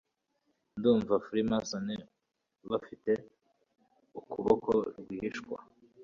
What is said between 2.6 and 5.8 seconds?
bafite ukuboko rwihishwa